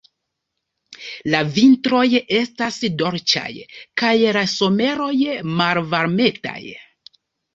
[1.33, 2.05] La vintroj
[2.37, 3.51] estas dolĉaj
[4.03, 5.13] kaj la someroj
[5.61, 6.59] malvarmetaj.